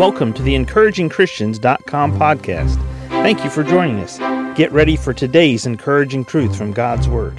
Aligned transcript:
Welcome 0.00 0.32
to 0.32 0.42
the 0.42 0.54
encouragingchristians.com 0.54 2.18
podcast. 2.18 2.76
Thank 3.10 3.44
you 3.44 3.50
for 3.50 3.62
joining 3.62 3.98
us. 3.98 4.16
Get 4.56 4.72
ready 4.72 4.96
for 4.96 5.12
today's 5.12 5.66
encouraging 5.66 6.24
truth 6.24 6.56
from 6.56 6.72
God's 6.72 7.06
Word. 7.06 7.38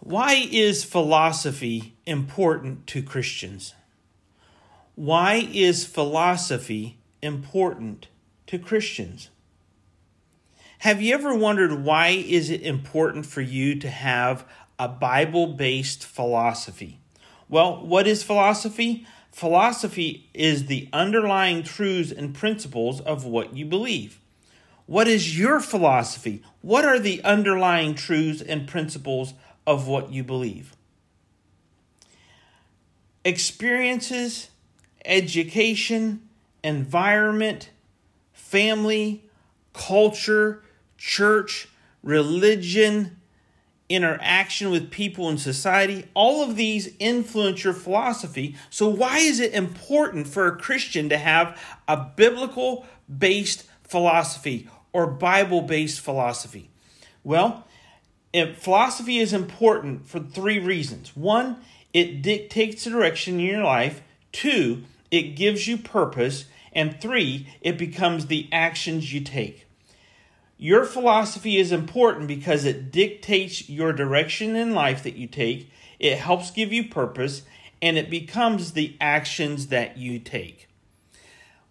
Why 0.00 0.46
is 0.52 0.84
philosophy 0.84 1.94
important 2.04 2.86
to 2.88 3.02
Christians? 3.02 3.74
Why 4.94 5.48
is 5.50 5.86
philosophy 5.86 6.98
important 7.22 8.08
to 8.48 8.58
Christians? 8.58 9.30
Have 10.80 11.00
you 11.00 11.14
ever 11.14 11.34
wondered 11.34 11.82
why 11.82 12.08
is 12.08 12.50
it 12.50 12.60
important 12.60 13.24
for 13.24 13.40
you 13.40 13.74
to 13.76 13.88
have 13.88 14.46
a 14.78 14.86
Bible-based 14.86 16.04
philosophy? 16.04 17.00
Well, 17.48 17.82
what 17.86 18.06
is 18.06 18.22
philosophy? 18.22 19.06
Philosophy 19.36 20.30
is 20.32 20.64
the 20.64 20.88
underlying 20.94 21.62
truths 21.62 22.10
and 22.10 22.34
principles 22.34 23.02
of 23.02 23.26
what 23.26 23.54
you 23.54 23.66
believe. 23.66 24.18
What 24.86 25.08
is 25.08 25.38
your 25.38 25.60
philosophy? 25.60 26.42
What 26.62 26.86
are 26.86 26.98
the 26.98 27.22
underlying 27.22 27.94
truths 27.94 28.40
and 28.40 28.66
principles 28.66 29.34
of 29.66 29.86
what 29.86 30.10
you 30.10 30.24
believe? 30.24 30.74
Experiences, 33.26 34.48
education, 35.04 36.26
environment, 36.64 37.68
family, 38.32 39.22
culture, 39.74 40.62
church, 40.96 41.68
religion, 42.02 43.15
interaction 43.88 44.70
with 44.70 44.90
people 44.90 45.28
in 45.28 45.38
society, 45.38 46.06
all 46.14 46.42
of 46.42 46.56
these 46.56 46.92
influence 46.98 47.62
your 47.64 47.72
philosophy. 47.72 48.56
So, 48.70 48.88
why 48.88 49.18
is 49.18 49.40
it 49.40 49.54
important 49.54 50.26
for 50.26 50.46
a 50.46 50.56
Christian 50.56 51.08
to 51.08 51.18
have 51.18 51.60
a 51.86 51.96
biblical 51.96 52.86
based 53.14 53.64
philosophy 53.84 54.68
or 54.92 55.06
Bible 55.06 55.62
based 55.62 56.00
philosophy? 56.00 56.70
Well, 57.22 57.66
philosophy 58.56 59.18
is 59.18 59.32
important 59.32 60.06
for 60.06 60.20
three 60.20 60.58
reasons. 60.58 61.16
One, 61.16 61.56
it 61.92 62.22
dictates 62.22 62.84
the 62.84 62.90
direction 62.90 63.34
in 63.34 63.46
your 63.46 63.64
life. 63.64 64.02
Two, 64.32 64.82
it 65.10 65.36
gives 65.36 65.66
you 65.66 65.78
purpose. 65.78 66.46
And 66.72 67.00
three, 67.00 67.48
it 67.62 67.78
becomes 67.78 68.26
the 68.26 68.48
actions 68.52 69.12
you 69.12 69.20
take. 69.20 69.65
Your 70.58 70.84
philosophy 70.84 71.58
is 71.58 71.70
important 71.70 72.28
because 72.28 72.64
it 72.64 72.90
dictates 72.90 73.68
your 73.68 73.92
direction 73.92 74.56
in 74.56 74.74
life 74.74 75.02
that 75.02 75.16
you 75.16 75.26
take, 75.26 75.70
it 75.98 76.18
helps 76.18 76.50
give 76.50 76.72
you 76.72 76.88
purpose, 76.88 77.42
and 77.82 77.98
it 77.98 78.08
becomes 78.08 78.72
the 78.72 78.96
actions 79.00 79.66
that 79.66 79.98
you 79.98 80.18
take. 80.18 80.68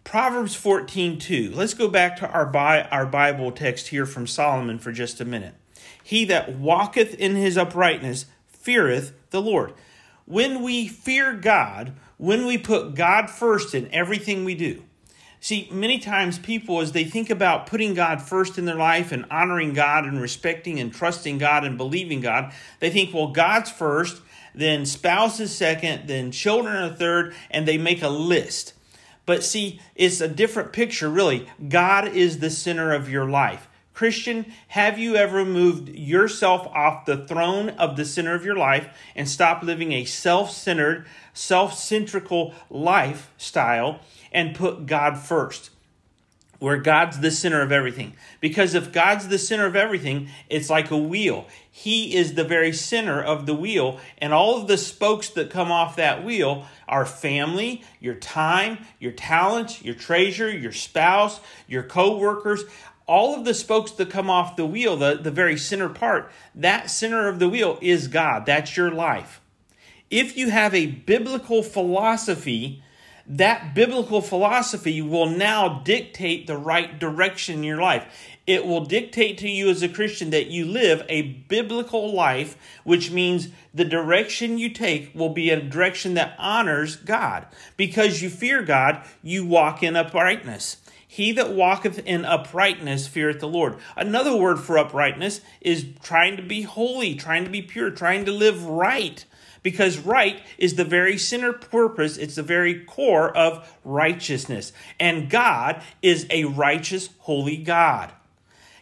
Proverbs 0.03 0.53
14 0.53 1.17
2. 1.17 1.51
Let's 1.51 1.73
go 1.73 1.87
back 1.87 2.17
to 2.17 2.29
our, 2.29 2.55
our 2.55 3.05
Bible 3.07 3.51
text 3.51 3.87
here 3.87 4.05
from 4.05 4.27
Solomon 4.27 4.77
for 4.77 4.91
just 4.91 5.19
a 5.19 5.25
minute. 5.25 5.55
He 6.03 6.23
that 6.25 6.55
walketh 6.55 7.15
in 7.15 7.35
his 7.35 7.57
uprightness 7.57 8.27
feareth 8.47 9.13
the 9.31 9.41
Lord. 9.41 9.73
When 10.25 10.61
we 10.61 10.87
fear 10.87 11.33
God, 11.33 11.93
when 12.17 12.45
we 12.45 12.59
put 12.59 12.93
God 12.93 13.31
first 13.31 13.73
in 13.73 13.91
everything 13.91 14.45
we 14.45 14.53
do, 14.53 14.83
See, 15.45 15.69
many 15.71 15.99
times 15.99 16.39
people, 16.39 16.81
as 16.81 16.91
they 16.91 17.03
think 17.03 17.29
about 17.29 17.67
putting 17.67 17.93
God 17.93 18.19
first 18.19 18.57
in 18.57 18.65
their 18.65 18.73
life 18.73 19.11
and 19.11 19.27
honoring 19.29 19.73
God 19.73 20.05
and 20.05 20.19
respecting 20.19 20.79
and 20.79 20.91
trusting 20.91 21.37
God 21.37 21.63
and 21.63 21.77
believing 21.77 22.19
God, 22.19 22.51
they 22.79 22.89
think, 22.89 23.13
well, 23.13 23.27
God's 23.27 23.69
first, 23.69 24.23
then 24.55 24.87
spouse 24.87 25.39
is 25.39 25.55
second, 25.55 26.07
then 26.07 26.31
children 26.31 26.75
are 26.75 26.89
third, 26.89 27.35
and 27.51 27.67
they 27.67 27.77
make 27.77 28.01
a 28.01 28.09
list. 28.09 28.73
But 29.27 29.43
see, 29.43 29.79
it's 29.93 30.19
a 30.19 30.27
different 30.27 30.73
picture, 30.73 31.11
really. 31.11 31.47
God 31.69 32.07
is 32.07 32.39
the 32.39 32.49
center 32.49 32.91
of 32.91 33.07
your 33.07 33.29
life. 33.29 33.67
Christian, 33.95 34.51
have 34.67 34.99
you 34.99 35.15
ever 35.15 35.45
moved 35.45 35.87
yourself 35.87 36.67
off 36.67 37.05
the 37.05 37.25
throne 37.25 37.69
of 37.69 37.95
the 37.95 38.03
center 38.03 38.35
of 38.35 38.43
your 38.43 38.57
life 38.57 38.89
and 39.15 39.27
stopped 39.27 39.63
living 39.63 39.93
a 39.93 40.03
self 40.03 40.51
centered, 40.51 41.07
self 41.33 41.73
centrical 41.79 42.53
lifestyle 42.69 44.01
and 44.33 44.53
put 44.53 44.85
God 44.85 45.17
first? 45.17 45.69
Where 46.59 46.77
God's 46.77 47.19
the 47.19 47.31
center 47.31 47.61
of 47.61 47.71
everything. 47.71 48.15
Because 48.41 48.75
if 48.75 48.91
God's 48.91 49.27
the 49.27 49.37
center 49.37 49.65
of 49.65 49.75
everything, 49.75 50.29
it's 50.49 50.69
like 50.69 50.91
a 50.91 50.97
wheel. 50.97 51.47
He 51.69 52.15
is 52.15 52.33
the 52.33 52.45
very 52.45 52.71
center 52.73 53.21
of 53.21 53.45
the 53.45 53.53
wheel, 53.53 53.99
and 54.17 54.33
all 54.33 54.59
of 54.59 54.67
the 54.67 54.77
spokes 54.77 55.29
that 55.31 55.49
come 55.49 55.71
off 55.71 55.97
that 55.97 56.23
wheel 56.23 56.65
are 56.87 57.05
family, 57.05 57.83
your 57.99 58.15
time, 58.15 58.79
your 58.99 59.11
talents, 59.11 59.83
your 59.83 59.95
treasure, 59.95 60.49
your 60.49 60.71
spouse, 60.71 61.41
your 61.67 61.83
co 61.83 62.17
workers 62.17 62.63
all 63.07 63.35
of 63.35 63.45
the 63.45 63.53
spokes 63.53 63.91
that 63.91 64.09
come 64.09 64.29
off 64.29 64.55
the 64.55 64.65
wheel, 64.65 64.97
the, 64.97 65.15
the 65.15 65.31
very 65.31 65.57
center 65.57 65.89
part, 65.89 66.31
that 66.53 66.89
center 66.89 67.27
of 67.27 67.39
the 67.39 67.49
wheel 67.49 67.77
is 67.81 68.07
God. 68.07 68.45
That's 68.45 68.75
your 68.75 68.91
life. 68.91 69.41
If 70.09 70.37
you 70.37 70.49
have 70.49 70.73
a 70.73 70.87
biblical 70.87 71.61
philosophy, 71.63 72.83
that 73.27 73.73
biblical 73.73 74.21
philosophy 74.21 75.01
will 75.01 75.27
now 75.27 75.79
dictate 75.79 76.45
the 76.45 76.57
right 76.57 76.99
direction 76.99 77.55
in 77.55 77.63
your 77.63 77.81
life. 77.81 78.05
It 78.45 78.65
will 78.65 78.85
dictate 78.85 79.39
to 79.39 79.49
you 79.49 79.69
as 79.69 79.81
a 79.81 79.89
Christian 79.89 80.29
that 80.29 80.47
you 80.47 80.65
live 80.65 81.03
a 81.09 81.23
biblical 81.23 82.13
life, 82.13 82.55
which 82.83 83.09
means 83.09 83.49
the 83.73 83.85
direction 83.85 84.59
you 84.59 84.69
take 84.69 85.15
will 85.15 85.29
be 85.29 85.49
a 85.49 85.59
direction 85.59 86.13
that 86.13 86.35
honors 86.37 86.95
God. 86.95 87.47
Because 87.75 88.21
you 88.21 88.29
fear 88.29 88.61
God, 88.61 89.03
you 89.23 89.43
walk 89.45 89.81
in 89.81 89.95
uprightness. 89.95 90.77
He 91.15 91.31
that 91.31 91.53
walketh 91.53 91.99
in 91.99 92.25
uprightness 92.25 93.07
feareth 93.07 93.39
the 93.39 93.47
Lord. 93.47 93.77
Another 93.95 94.35
word 94.35 94.59
for 94.59 94.77
uprightness 94.77 95.39
is 95.61 95.85
trying 96.03 96.35
to 96.35 96.43
be 96.43 96.63
holy, 96.63 97.15
trying 97.15 97.45
to 97.45 97.49
be 97.49 97.61
pure, 97.61 97.89
trying 97.89 98.25
to 98.25 98.33
live 98.33 98.65
right. 98.65 99.23
Because 99.63 99.97
right 99.97 100.43
is 100.57 100.75
the 100.75 100.83
very 100.83 101.17
center 101.17 101.53
purpose, 101.53 102.17
it's 102.17 102.35
the 102.35 102.43
very 102.43 102.83
core 102.83 103.33
of 103.33 103.65
righteousness. 103.85 104.73
And 104.99 105.29
God 105.29 105.81
is 106.01 106.27
a 106.29 106.43
righteous, 106.43 107.07
holy 107.19 107.55
God. 107.55 108.11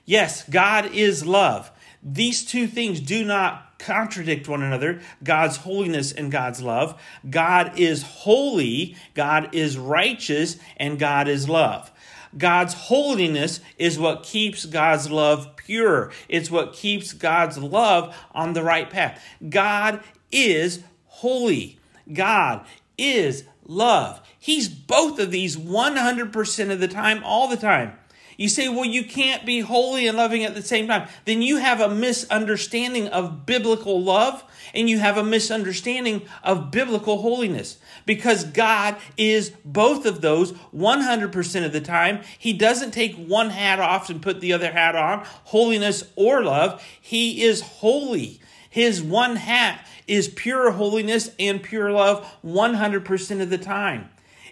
Yes, 0.04 0.44
God 0.50 0.88
is 0.92 1.28
love. 1.28 1.70
These 2.02 2.46
two 2.46 2.66
things 2.66 3.00
do 3.00 3.24
not 3.24 3.78
contradict 3.78 4.48
one 4.48 4.64
another 4.64 5.02
God's 5.24 5.58
holiness 5.58 6.12
and 6.12 6.32
God's 6.32 6.64
love. 6.64 7.00
God 7.30 7.78
is 7.78 8.02
holy, 8.02 8.96
God 9.14 9.54
is 9.54 9.78
righteous, 9.78 10.58
and 10.78 10.98
God 10.98 11.28
is 11.28 11.48
love. 11.48 11.92
God's 12.38 12.74
holiness 12.74 13.60
is 13.78 14.00
what 14.00 14.24
keeps 14.24 14.66
God's 14.66 15.10
love 15.10 15.56
pure. 15.56 16.12
It's 16.28 16.50
what 16.50 16.74
keeps 16.74 17.14
God's 17.14 17.58
love 17.58 18.16
on 18.34 18.54
the 18.54 18.64
right 18.64 18.90
path. 18.90 19.24
God 19.50 20.02
is 20.32 20.84
holy. 21.06 21.80
God 22.12 22.66
is 22.98 23.46
love. 23.66 24.22
He's 24.38 24.68
both 24.68 25.20
of 25.20 25.32
these 25.32 25.56
100% 25.56 26.72
of 26.72 26.80
the 26.80 26.88
time, 26.88 27.24
all 27.24 27.48
the 27.48 27.58
time. 27.58 27.94
You 28.38 28.50
say, 28.50 28.70
well, 28.70 28.86
you 28.86 29.04
can't 29.04 29.46
be 29.46 29.60
holy 29.60 30.08
and 30.08 30.18
loving 30.18 30.44
at 30.44 30.56
the 30.56 30.62
same 30.62 30.88
time. 30.88 31.08
Then 31.26 31.42
you 31.42 31.58
have 31.58 31.80
a 31.80 31.94
misunderstanding 31.94 33.08
of 33.10 33.46
biblical 33.46 34.02
love 34.02 34.44
and 34.74 34.90
you 34.90 35.00
have 35.00 35.18
a 35.18 35.24
misunderstanding 35.24 36.24
of 36.44 36.72
biblical 36.72 37.22
holiness 37.22 37.78
because 38.06 38.44
God 38.44 38.96
is 39.18 39.52
both 39.64 40.06
of 40.06 40.22
those 40.22 40.54
100% 40.76 41.66
of 41.66 41.74
the 41.74 41.82
time. 41.82 42.22
He 42.38 42.54
doesn't 42.54 42.92
take 42.92 43.16
one 43.16 43.50
hat 43.50 43.80
off 43.80 44.10
and 44.10 44.22
put 44.22 44.42
the 44.42 44.54
other 44.54 44.72
hat 44.72 44.96
on, 44.96 45.26
holiness 45.46 46.04
or 46.16 46.44
love. 46.44 46.84
He 47.00 47.44
is 47.44 47.62
holy. 47.62 48.42
His 48.70 49.02
one 49.02 49.36
hat 49.36 49.86
is 50.08 50.28
pure 50.28 50.72
holiness 50.72 51.30
and 51.40 51.62
pure 51.62 51.92
love 51.92 52.28
100% 52.44 53.42
of 53.42 53.50
the 53.50 53.58
time. 53.58 54.10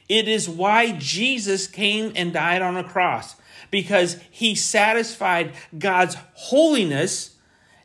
It 0.08 0.28
is 0.28 0.48
why 0.48 0.92
Jesus 0.92 1.68
came 1.68 2.12
and 2.16 2.34
died 2.34 2.62
on 2.62 2.78
a 2.78 2.84
cross 2.84 3.36
because 3.72 4.18
he 4.30 4.54
satisfied 4.54 5.54
God's 5.78 6.16
holiness, 6.34 7.36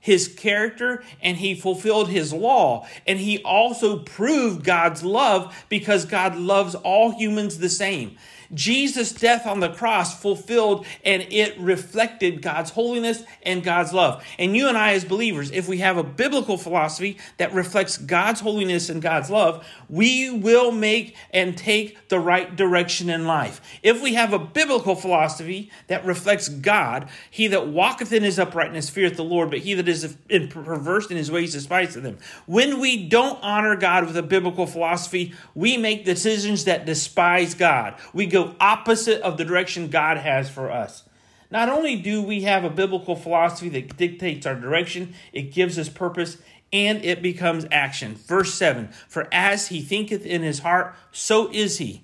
his 0.00 0.28
character, 0.28 1.02
and 1.22 1.36
he 1.36 1.54
fulfilled 1.54 2.08
his 2.08 2.32
law. 2.32 2.86
And 3.06 3.18
he 3.18 3.42
also 3.42 4.00
proved 4.00 4.64
God's 4.64 5.02
love 5.02 5.64
because 5.68 6.04
God 6.04 6.36
loves 6.36 6.74
all 6.74 7.12
humans 7.12 7.58
the 7.58 7.68
same. 7.68 8.18
Jesus' 8.54 9.12
death 9.12 9.46
on 9.46 9.60
the 9.60 9.70
cross 9.70 10.20
fulfilled 10.20 10.86
and 11.04 11.22
it 11.30 11.58
reflected 11.58 12.42
God's 12.42 12.70
holiness 12.70 13.22
and 13.42 13.62
God's 13.62 13.92
love. 13.92 14.24
And 14.38 14.56
you 14.56 14.68
and 14.68 14.76
I, 14.76 14.92
as 14.92 15.04
believers, 15.04 15.50
if 15.50 15.68
we 15.68 15.78
have 15.78 15.96
a 15.96 16.02
biblical 16.02 16.56
philosophy 16.58 17.18
that 17.38 17.52
reflects 17.52 17.98
God's 17.98 18.40
holiness 18.40 18.88
and 18.88 19.02
God's 19.02 19.30
love, 19.30 19.66
we 19.88 20.30
will 20.30 20.72
make 20.72 21.16
and 21.32 21.56
take 21.56 22.08
the 22.08 22.20
right 22.20 22.54
direction 22.54 23.10
in 23.10 23.26
life. 23.26 23.60
If 23.82 24.02
we 24.02 24.14
have 24.14 24.32
a 24.32 24.38
biblical 24.38 24.94
philosophy 24.94 25.70
that 25.88 26.04
reflects 26.04 26.48
God, 26.48 27.08
he 27.30 27.46
that 27.48 27.68
walketh 27.68 28.12
in 28.12 28.22
his 28.22 28.38
uprightness 28.38 28.90
feareth 28.90 29.16
the 29.16 29.24
Lord, 29.24 29.50
but 29.50 29.60
he 29.60 29.74
that 29.74 29.88
is 29.88 30.16
perverse 30.50 31.10
in 31.10 31.16
his 31.16 31.30
ways 31.30 31.52
despiseth 31.52 32.04
him. 32.04 32.18
When 32.46 32.80
we 32.80 33.08
don't 33.08 33.38
honor 33.42 33.76
God 33.76 34.06
with 34.06 34.16
a 34.16 34.22
biblical 34.22 34.66
philosophy, 34.66 35.34
we 35.54 35.76
make 35.76 36.04
decisions 36.04 36.64
that 36.64 36.86
despise 36.86 37.54
God. 37.54 37.94
We 38.12 38.26
go 38.36 38.54
opposite 38.60 39.22
of 39.22 39.38
the 39.38 39.44
direction 39.44 39.88
God 39.88 40.18
has 40.18 40.50
for 40.50 40.70
us. 40.70 41.04
Not 41.50 41.68
only 41.68 41.96
do 41.96 42.22
we 42.22 42.42
have 42.42 42.64
a 42.64 42.70
biblical 42.70 43.16
philosophy 43.16 43.68
that 43.70 43.96
dictates 43.96 44.46
our 44.46 44.54
direction, 44.54 45.14
it 45.32 45.52
gives 45.52 45.78
us 45.78 45.88
purpose 45.88 46.36
and 46.72 47.02
it 47.04 47.22
becomes 47.22 47.64
action. 47.70 48.14
Verse 48.14 48.52
7 48.54 48.88
For 49.08 49.28
as 49.32 49.68
he 49.68 49.80
thinketh 49.80 50.26
in 50.26 50.42
his 50.42 50.58
heart, 50.58 50.94
so 51.12 51.50
is 51.50 51.78
he. 51.78 52.02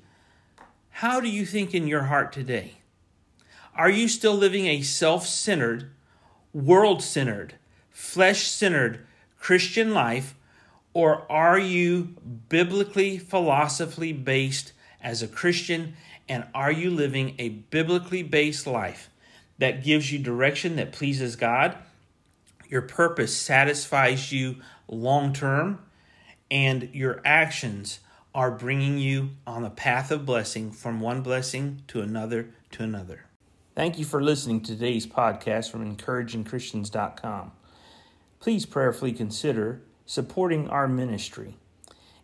How 0.91 1.21
do 1.21 1.29
you 1.29 1.45
think 1.45 1.75
in 1.75 1.87
your 1.87 2.05
heart 2.05 2.33
today? 2.33 2.75
Are 3.75 3.91
you 3.91 4.09
still 4.09 4.35
living 4.35 4.67
a 4.67 4.83
self 4.83 5.27
centered, 5.27 5.91
world 6.55 7.03
centered, 7.03 7.55
flesh 7.91 8.47
centered 8.47 9.05
Christian 9.39 9.93
life, 9.93 10.35
or 10.95 11.31
are 11.31 11.59
you 11.59 12.15
biblically, 12.49 13.19
philosophically 13.19 14.13
based 14.13 14.73
as 15.03 15.23
a 15.23 15.29
Christian? 15.29 15.95
And 16.29 16.45
are 16.55 16.73
you 16.73 16.91
living 16.91 17.35
a 17.39 17.49
biblically 17.49 18.23
based 18.23 18.67
life 18.67 19.11
that 19.59 19.85
gives 19.85 20.13
you 20.13 20.19
direction 20.19 20.77
that 20.77 20.93
pleases 20.93 21.37
God? 21.37 21.77
Your 22.69 22.83
purpose 22.83 23.37
satisfies 23.37 24.33
you 24.33 24.57
long 24.89 25.33
term, 25.33 25.81
and 26.51 26.89
your 26.93 27.21
actions 27.25 28.01
are 28.35 28.51
bringing 28.51 28.99
you 28.99 29.31
on 29.47 29.65
a 29.65 29.71
path 29.71 30.11
of 30.11 30.25
blessing 30.25 30.73
from 30.73 31.01
one 31.01 31.21
blessing 31.21 31.83
to 31.89 32.01
another 32.01 32.49
to 32.71 32.83
another. 32.83 33.27
Thank 33.75 33.99
you 33.99 34.05
for 34.05 34.23
listening 34.23 34.61
to 34.63 34.73
today's 34.73 35.07
podcast 35.07 35.71
from 35.71 35.97
encouragingchristians.com. 35.97 37.53
Please 38.41 38.67
prayerfully 38.67 39.13
consider 39.13 39.83
supporting 40.05 40.69
our 40.69 40.89
ministry. 40.89 41.57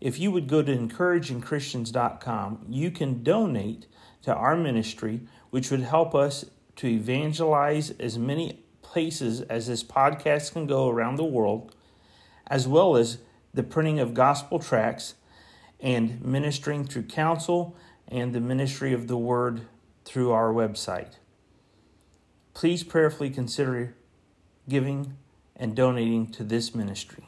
If 0.00 0.18
you 0.18 0.30
would 0.30 0.46
go 0.46 0.62
to 0.62 0.76
encouragingchristians.com, 0.76 2.66
you 2.68 2.90
can 2.90 3.22
donate 3.22 3.86
to 4.22 4.34
our 4.34 4.56
ministry, 4.56 5.22
which 5.50 5.70
would 5.70 5.80
help 5.80 6.14
us 6.14 6.44
to 6.76 6.86
evangelize 6.86 7.90
as 7.92 8.18
many 8.18 8.62
places 8.82 9.40
as 9.42 9.66
this 9.66 9.82
podcast 9.82 10.52
can 10.52 10.66
go 10.66 10.88
around 10.88 11.16
the 11.16 11.24
world, 11.24 11.74
as 12.46 12.68
well 12.68 12.96
as 12.96 13.18
the 13.52 13.62
printing 13.62 13.98
of 13.98 14.14
gospel 14.14 14.58
tracts 14.58 15.14
and 15.80 16.24
ministering 16.24 16.84
through 16.84 17.02
counsel 17.02 17.76
and 18.06 18.32
the 18.32 18.40
ministry 18.40 18.92
of 18.92 19.08
the 19.08 19.16
word 19.16 19.62
through 20.04 20.30
our 20.30 20.52
website. 20.52 21.14
Please 22.54 22.82
prayerfully 22.82 23.30
consider 23.30 23.94
giving 24.68 25.16
and 25.56 25.74
donating 25.74 26.26
to 26.28 26.44
this 26.44 26.74
ministry. 26.74 27.27